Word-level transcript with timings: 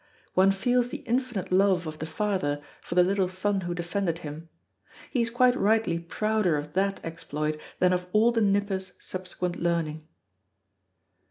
One 0.33 0.49
feels 0.49 0.89
the 0.89 1.03
infinite 1.05 1.51
love 1.51 1.85
of 1.85 1.99
the 1.99 2.07
father 2.07 2.59
for 2.81 2.95
the 2.95 3.03
little 3.03 3.27
son 3.27 3.61
who 3.61 3.75
defended 3.75 4.17
him. 4.25 4.49
He 5.11 5.21
is 5.21 5.29
quite 5.29 5.55
rightly 5.55 5.99
prouder 5.99 6.57
of 6.57 6.73
that 6.73 6.99
exploit 7.05 7.55
than 7.77 7.93
of 7.93 8.07
all 8.11 8.31
the 8.31 8.41
Nipper's 8.41 8.93
subsequent 8.97 9.57
learning. 9.57 10.07